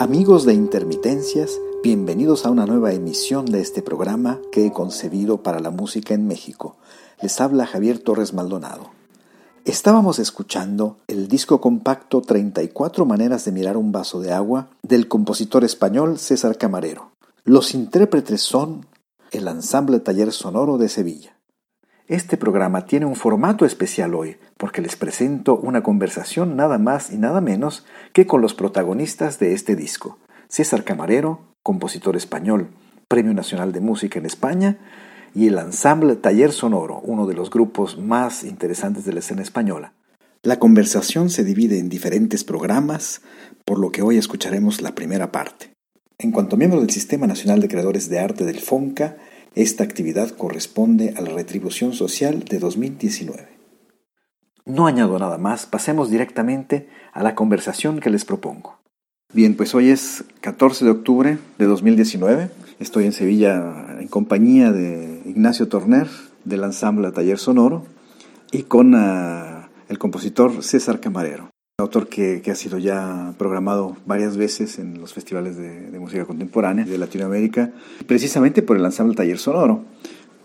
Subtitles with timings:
[0.00, 5.60] Amigos de Intermitencias, bienvenidos a una nueva emisión de este programa que he concebido para
[5.60, 6.78] la música en México.
[7.20, 8.92] Les habla Javier Torres Maldonado.
[9.66, 15.64] Estábamos escuchando el disco compacto 34 maneras de mirar un vaso de agua del compositor
[15.64, 17.10] español César Camarero.
[17.44, 18.86] Los intérpretes son
[19.32, 21.36] el Ensamble Taller Sonoro de Sevilla.
[22.10, 27.18] Este programa tiene un formato especial hoy porque les presento una conversación nada más y
[27.18, 30.18] nada menos que con los protagonistas de este disco.
[30.48, 32.70] César Camarero, compositor español,
[33.06, 34.78] Premio Nacional de Música en España,
[35.36, 39.92] y el Ensamble Taller Sonoro, uno de los grupos más interesantes de la escena española.
[40.42, 43.22] La conversación se divide en diferentes programas,
[43.64, 45.74] por lo que hoy escucharemos la primera parte.
[46.18, 49.16] En cuanto miembro del Sistema Nacional de Creadores de Arte del FONCA,
[49.62, 53.48] esta actividad corresponde a la retribución social de 2019.
[54.64, 58.78] No añado nada más, pasemos directamente a la conversación que les propongo.
[59.32, 62.50] Bien, pues hoy es 14 de octubre de 2019.
[62.78, 66.08] Estoy en Sevilla en compañía de Ignacio Torner
[66.44, 67.84] del ensamble Taller Sonoro
[68.52, 74.78] y con ah, el compositor César Camarero autor que, ha sido ya programado varias veces
[74.78, 77.72] en los festivales de, música contemporánea de Latinoamérica,
[78.06, 79.84] precisamente por el ensamble Taller Sonoro.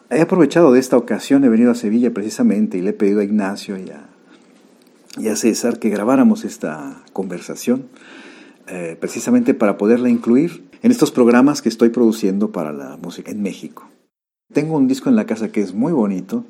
[0.09, 3.23] He aprovechado de esta ocasión, he venido a Sevilla precisamente y le he pedido a
[3.23, 7.87] Ignacio y a, César que grabáramos esta conversación,
[8.67, 13.41] eh, precisamente para poderla incluir en estos programas que estoy produciendo para la música en
[13.41, 13.89] México.
[14.53, 16.45] Tengo un disco en la casa que es muy bonito,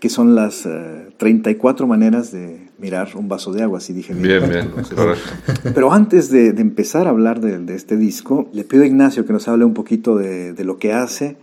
[0.00, 0.68] que son las
[1.16, 4.48] 34 eh, maneras de mirar un vaso de agua, si dije bien.
[4.48, 4.72] Bien,
[5.74, 9.48] Pero antes de, empezar a hablar de, este disco, le pido a Ignacio que nos
[9.48, 11.36] hable un poquito de, lo que hace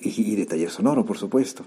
[0.00, 1.64] y, de taller sonoro, por supuesto.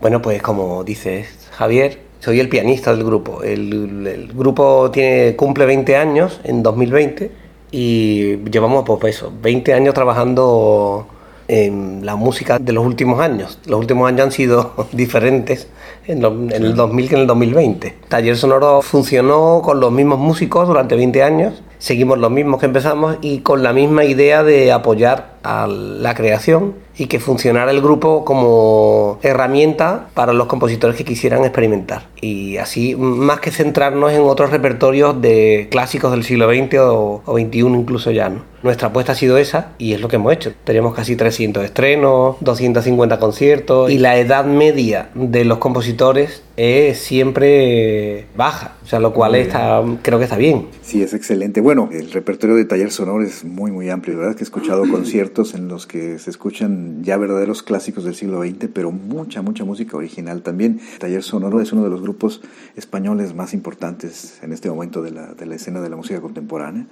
[0.00, 3.42] Bueno, pues como dices, Javier, soy el pianista del grupo.
[3.42, 7.30] El, grupo tiene, cumple 20 años en 2020
[7.70, 11.08] y llevamos, pues eso, 20 años trabajando
[11.48, 13.58] en la música de los últimos años.
[13.66, 15.68] Los últimos años han sido diferentes
[16.06, 17.96] en, el 2000 que en el 2020.
[18.08, 23.18] Taller Sonoro funcionó con los mismos músicos durante 20 años, seguimos los mismos que empezamos
[23.20, 28.24] y con la misma idea de apoyar a la creación y que funcionara el grupo
[28.24, 32.06] como herramienta para los compositores que quisieran experimentar.
[32.20, 37.38] Y así, más que centrarnos en otros repertorios de clásicos del siglo XX o, o
[37.38, 38.54] XXI incluso ya, ¿no?
[38.64, 40.54] Nuestra apuesta ha sido esa y es lo que hemos hecho.
[40.64, 48.26] Tenemos casi 300 estrenos, 250 conciertos y la edad media de los compositores es siempre
[48.36, 50.68] baja, o sea, lo cual está, creo que está bien.
[50.80, 51.60] Sí, es excelente.
[51.60, 54.16] Bueno, el repertorio de Taller Sonoro es muy, muy amplio.
[54.16, 58.40] Verdad que he escuchado conciertos en los que se escuchan ya verdaderos clásicos del siglo
[58.42, 60.80] XX, pero mucha, mucha música original también.
[60.98, 62.40] Taller Sonoro es uno de los grupos
[62.76, 66.86] españoles más importantes en este momento de la, de la escena de la música contemporánea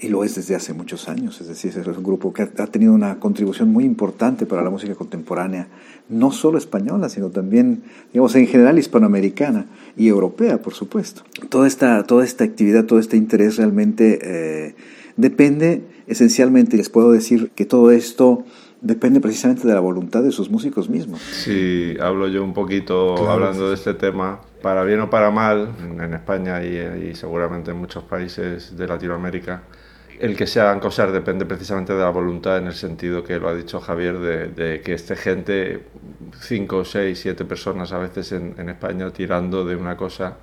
[0.00, 2.92] y lo es desde hace muchos años, es decir, es un grupo que ha, tenido
[2.92, 5.68] una contribución muy importante para la música contemporánea,
[6.08, 7.82] no solo española, sino también,
[8.12, 11.22] digamos, en general hispanoamericana y europea, por supuesto.
[11.48, 14.74] Toda esta, toda esta actividad, todo este interés realmente eh,
[15.18, 18.44] depende esencialmente, les puedo decir que todo esto
[18.80, 21.20] depende precisamente de la voluntad de sus músicos mismos.
[21.20, 26.14] Sí, hablo yo un poquito hablando de este tema, para bien o para mal, en
[26.14, 29.64] España y, y seguramente en muchos países de Latinoamérica,
[30.20, 33.48] el que se hagan cosas depende precisamente de la voluntad en el sentido que lo
[33.48, 35.84] ha dicho Javier, de, que esté gente,
[36.40, 40.36] cinco, seis, siete personas a veces en, España tirando de una cosa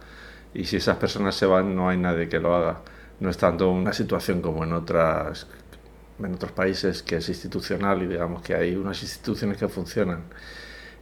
[0.54, 2.81] y si esas personas se van no hay nadie que lo haga.
[3.19, 5.47] No es tanto una situación como en otras
[6.19, 10.23] en otros países que es institucional y digamos que hay unas instituciones que funcionan.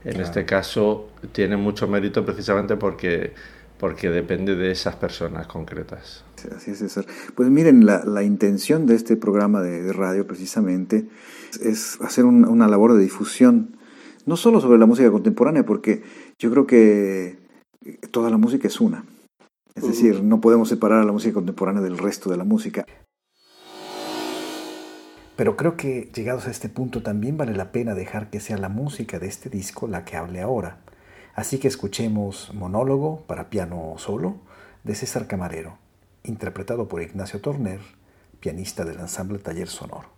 [0.04, 3.34] En este caso tiene mucho mérito precisamente porque
[3.80, 6.24] porque depende de esas personas concretas.
[6.56, 7.06] Así es, César.
[7.36, 11.06] Pues miren, la, intención de este programa de, radio precisamente
[11.62, 13.76] es hacer una labor de difusión,
[14.26, 16.02] no solo sobre la música contemporánea, porque
[16.40, 17.40] yo creo que
[18.12, 19.04] toda la música es una.
[19.76, 22.86] Es decir, no podemos separar a la música contemporánea del resto de la música.
[25.36, 28.70] Pero creo que llegados a este punto también vale la pena dejar que sea la
[28.70, 30.82] música de este disco la que hable ahora.
[31.34, 34.36] Así que escuchemos Monólogo para piano solo
[34.84, 35.80] de César Camarero,
[36.24, 37.80] interpretado por Ignacio Torner,
[38.40, 40.10] pianista del ensamble Taller Sonoro.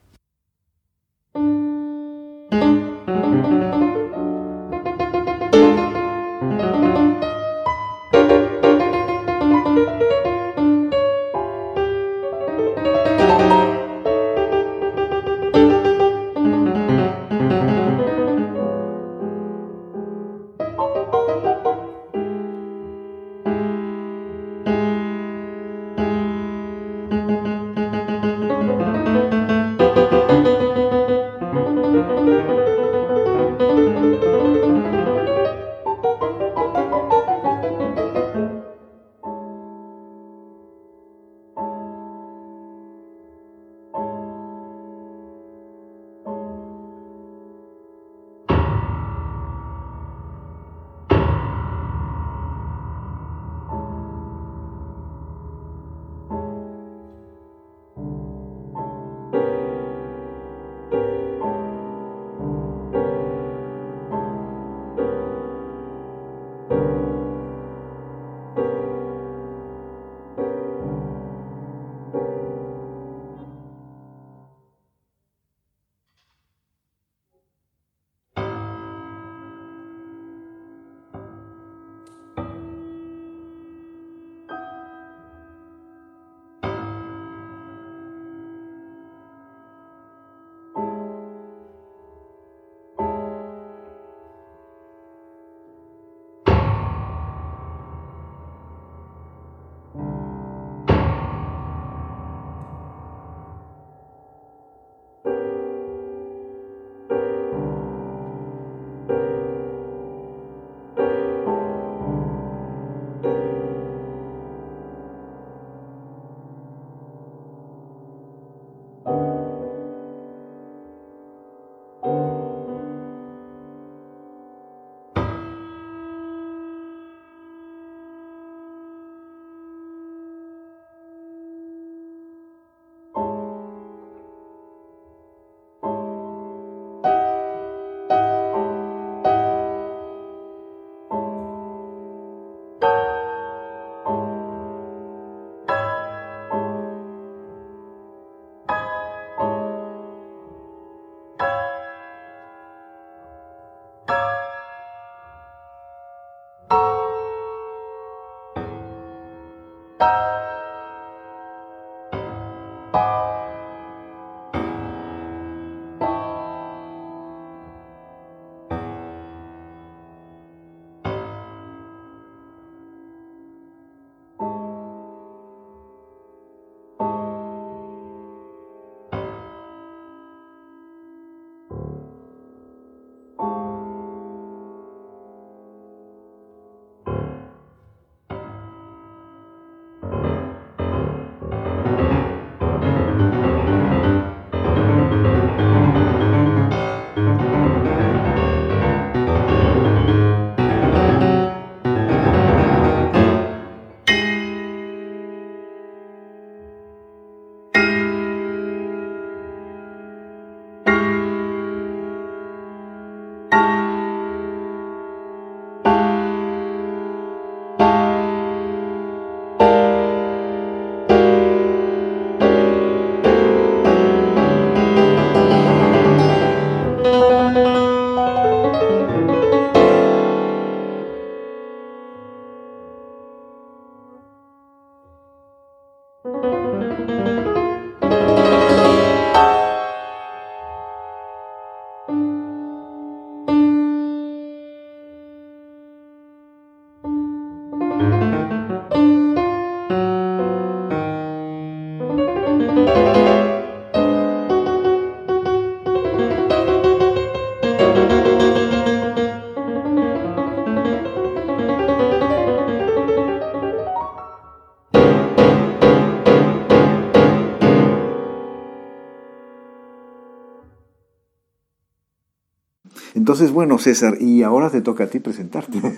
[273.35, 275.81] Entonces, bueno, César, y ahora te toca a ti presentarte.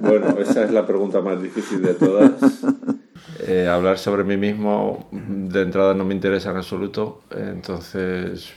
[0.00, 2.32] Bueno, esa es la pregunta más difícil de todas.
[3.46, 8.52] Eh, hablar sobre mí mismo de entrada no me interesa en absoluto, entonces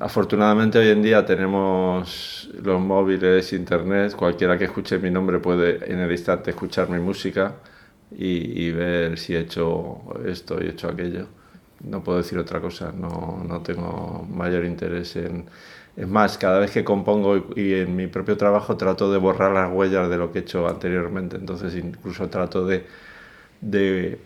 [0.00, 5.98] afortunadamente hoy en día tenemos los móviles, internet, cualquiera que escuche mi nombre puede en
[6.00, 7.56] el instante escuchar mi música
[8.16, 11.26] y, y ver si he hecho esto y he hecho aquello.
[11.84, 15.46] No puedo decir otra cosa, no, no tengo mayor interés en...
[15.96, 19.52] Es más, cada vez que compongo y, y en mi propio trabajo trato de borrar
[19.52, 22.84] las huellas de lo que he hecho anteriormente, entonces incluso trato de,
[23.60, 24.18] de,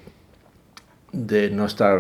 [1.13, 1.99] de no estar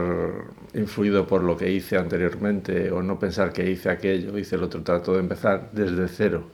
[0.74, 4.82] influido por lo que hice anteriormente o no pensar que hice aquello, hice el otro,
[4.82, 6.50] trato de empezar desde cero.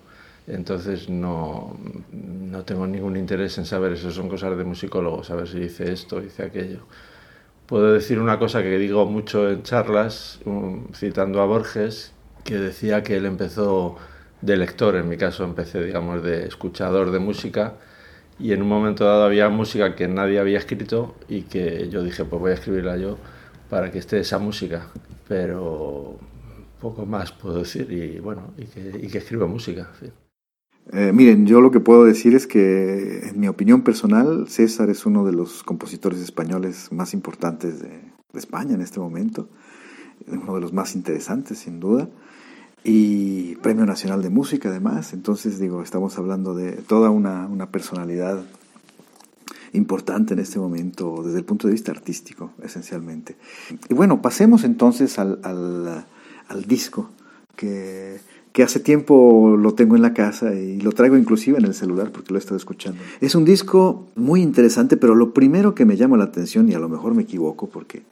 [0.47, 1.77] Entonces no,
[2.13, 6.23] no tengo ningún interés en saber, eso son cosas de musicólogos, saber si hice esto,
[6.23, 6.81] hice aquello.
[7.67, 12.13] Puedo decir una cosa que digo mucho en charlas, um, citando a Borges,
[12.45, 13.97] que decía que él empezó
[14.43, 17.77] de lector, en mi caso empecé, digamos, de escuchador de música,
[18.39, 22.25] y en un momento dado había música que nadie había escrito y que yo dije,
[22.25, 23.17] pues voy a escribirla yo
[23.71, 24.89] para que esté esa música,
[25.27, 26.19] pero
[26.81, 29.89] poco más puedo decir, y bueno, y que, y que escribo música.
[29.93, 30.24] en fin.
[30.93, 35.07] Eh, miren, yo lo que puedo decir es que, en mi opinión personal, César es
[35.07, 39.49] uno de los compositores españoles más importantes de, España en este momento,
[40.27, 42.09] uno de los más interesantes, sin duda,
[42.83, 45.13] y Premio Nacional de Música, además.
[45.13, 48.45] Entonces, digo, estamos hablando de toda una, una personalidad
[49.73, 53.37] importante en este momento desde el punto de vista artístico, esencialmente.
[53.89, 56.05] Y bueno, pasemos entonces al, al,
[56.49, 57.11] al disco
[57.57, 58.19] que
[58.55, 62.13] que hace tiempo lo tengo en la casa y lo traigo inclusive en el celular
[62.13, 63.03] porque lo he estado escuchando.
[63.21, 66.79] Es un disco muy interesante, pero lo primero que me llama la atención, y a
[66.79, 68.03] lo mejor me equivoco porque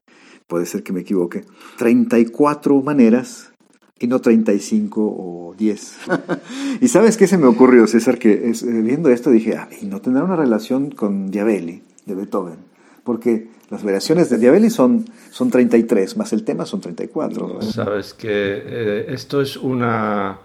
[0.48, 1.44] puede ser que me equivoque,
[1.78, 3.52] 34 maneras
[4.00, 5.96] y no 35 o 10.
[6.80, 10.00] y sabes qué se me ocurrió, César, que eh, viendo esto dije, ah, y no
[10.00, 12.56] tendrá una relación con Diabelli, de Beethoven,
[13.04, 17.48] porque las variaciones de Diabelli son, son 33, más el tema son 34.
[17.48, 20.38] No, Sabes que eh, esto es una,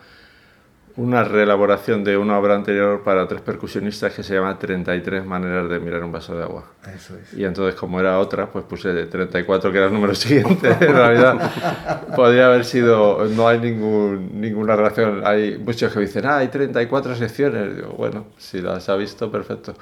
[0.97, 5.79] una reelaboración de una obra anterior para tres percusionistas que se llama 33 maneras de
[5.79, 6.65] mirar un vaso de agua.
[6.93, 7.33] Eso es.
[7.37, 10.69] Y entonces, como era otra, pues puse 34, que era el número siguiente.
[10.79, 13.25] en realidad, podría haber sido.
[13.25, 15.21] No hay ningún, ninguna relación.
[15.23, 17.75] Hay muchos que dicen, ah, hay 34 secciones.
[17.75, 19.75] Digo, bueno, si las ha visto, perfecto.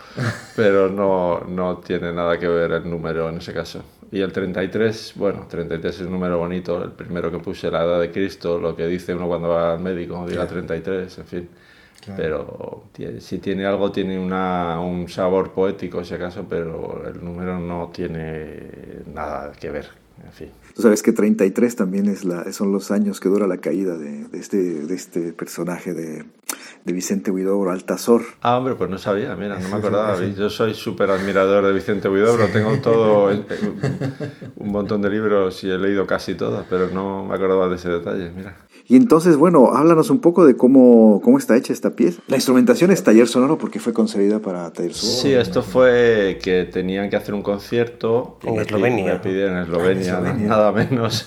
[0.57, 3.81] Pero no, no tiene nada que ver el número en ese caso.
[4.11, 6.81] Y el 33, bueno, 33 es un número bonito.
[6.83, 9.79] El primero que puse, la edad de Cristo, lo que dice uno cuando va al
[9.79, 11.49] médico, diga 33, en fin.
[12.01, 12.83] Claro.
[12.91, 17.89] Pero si tiene algo, tiene una, un sabor poético, si acaso, pero el número no
[17.93, 19.87] tiene nada que ver.
[20.23, 20.49] En fin.
[20.73, 24.25] Tú sabes que 33 también es la, son los años que dura la caída de,
[24.25, 26.25] de este, de este personaje de,
[26.85, 28.21] de Vicente Huidobro, Altazor.
[28.41, 30.23] Ah, hombre, pues no sabía, mira, no me acordaba.
[30.37, 33.43] Yo soy súper admirador de Vicente Huidobro, tengo todo, eh,
[34.57, 37.89] un montón de libros y he leído casi todos, pero no me acordaba de ese
[37.89, 38.55] detalle, mira.
[38.87, 42.21] Y entonces, bueno, háblanos un poco de cómo, cómo está hecha esta pieza.
[42.27, 45.21] La instrumentación es taller sonoro porque fue concebida para taller sonoro.
[45.21, 49.13] Sí, esto fue que tenían que hacer un concierto En Eslovenia.
[49.13, 50.47] Me pidieron en Eslovenia, Eslovenia.
[50.47, 51.25] nada menos.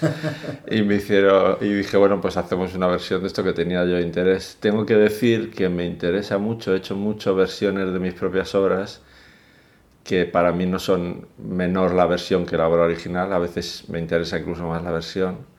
[0.70, 3.98] y me hicieron y dije, bueno, pues hacemos una versión de esto que tenía yo
[3.98, 4.56] interés.
[4.60, 9.02] Tengo que decir que me interesa mucho, he hecho muchas versiones de mis propias obras
[10.04, 13.98] que para mí no son menor la versión que la obra original, a veces me
[13.98, 15.57] interesa incluso más la versión.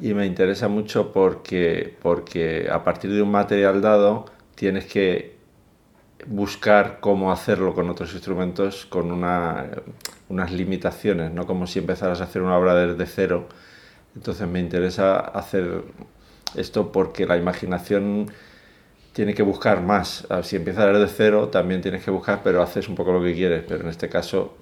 [0.00, 4.24] Y me interesa mucho porque, porque a partir de un material dado
[4.56, 5.36] tienes que
[6.26, 9.70] buscar cómo hacerlo con otros instrumentos con una,
[10.28, 13.48] unas limitaciones, no como si empezaras a hacer una obra desde cero.
[14.16, 15.82] Entonces me interesa hacer
[16.56, 18.30] esto porque la imaginación
[19.12, 20.26] tiene que buscar más.
[20.30, 23.34] Ah, Si empiezas desde cero también tienes que buscar, pero haces un poco lo que
[23.34, 23.64] quieres.
[23.68, 24.54] Pero en este caso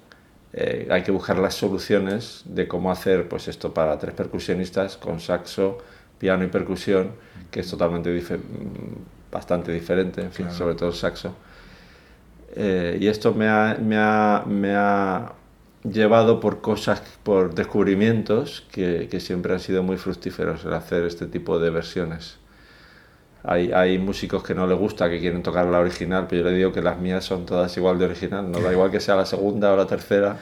[0.53, 5.21] eh, hay que buscar las soluciones de cómo hacer pues esto para tres percusionistas con
[5.21, 5.79] saxo,
[6.19, 7.13] piano y percusión,
[7.51, 10.59] que es totalmente dife- mm, bastante diferente, en fin, Claro.
[10.59, 11.35] sobre todo el saxo.
[12.55, 15.33] Eh, y esto me ha, me, ha, me ha
[15.85, 21.27] llevado por cosas, por descubrimientos que, que siempre han sido muy fructíferos el hacer este
[21.27, 22.39] tipo de versiones.
[23.45, 26.57] Hay, hay músicos que no les gusta, que quieren tocar la original, pero yo le
[26.57, 29.27] digo que las mías son todas igual de original, no da igual que sea la
[29.27, 30.39] segunda o la tercera.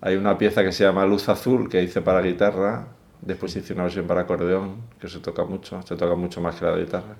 [0.00, 2.86] Hay una pieza que se llama Luz Azul que hice para guitarra,
[3.20, 6.64] después hice una versión para acordeón, que se toca mucho, se toca mucho más que
[6.64, 7.16] la guitarra.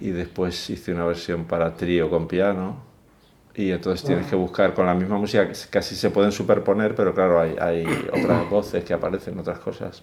[0.00, 2.82] Y después hice una versión para trío con piano.
[3.54, 7.40] Y entonces tienes que buscar con la misma música, casi se pueden superponer, pero claro,
[7.40, 10.02] hay, hay otras voces que aparecen, otras cosas.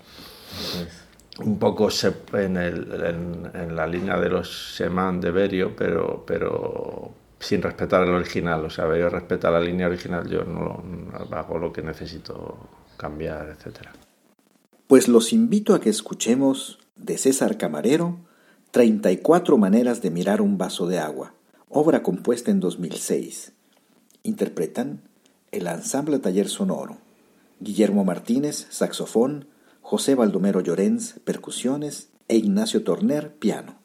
[1.40, 1.90] Un poco
[2.34, 8.66] en, en, la línea de los Seman de Berio, pero, pero sin respetar el original.
[8.66, 10.84] O sea, Berio respeta la línea original, yo no
[11.32, 12.58] hago lo que necesito
[12.98, 13.88] cambiar, etc.
[14.88, 18.20] Pues los invito a que escuchemos de César Camarero
[18.72, 21.34] 34 maneras de mirar un vaso de agua,
[21.68, 23.52] obra compuesta en 2006.
[24.24, 25.02] Interpretan
[25.52, 26.98] el ensamble Taller Sonoro,
[27.60, 29.48] Guillermo Martínez, saxofón,
[29.82, 33.82] José Baldomero Llorens, percusiones e Ignacio Torner, piano.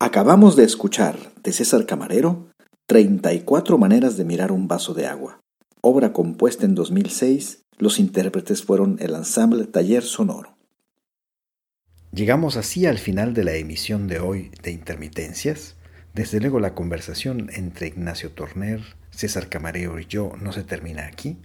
[0.00, 2.52] Acabamos de escuchar de César Camarero
[2.86, 5.40] 34 maneras de mirar un vaso de agua.
[5.80, 10.56] Obra compuesta en 2006, los intérpretes fueron el ensamble Taller Sonoro.
[12.12, 15.74] Llegamos así al final de la emisión de hoy de Intermitencias.
[16.14, 18.80] Desde luego la conversación entre Ignacio Torner,
[19.10, 21.38] César Camarero y yo no se termina aquí,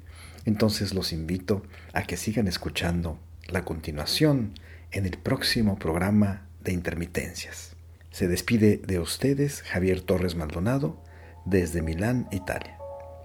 [0.46, 4.54] entonces los invito a que sigan escuchando la continuación
[4.92, 7.73] en el próximo programa de Intermitencias.
[8.14, 11.02] Se despide de ustedes Javier Torres Maldonado
[11.46, 12.78] desde Milán, Italia.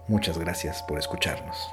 [0.07, 1.69] Muchas gracias por escucharnos.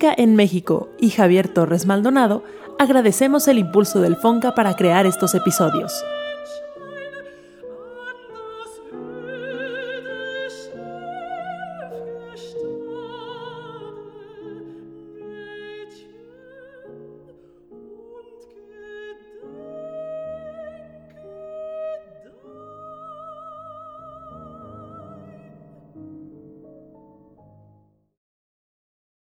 [0.00, 2.44] En México y Javier Torres Maldonado,
[2.78, 6.04] agradecemos el impulso del FONCA para crear estos episodios.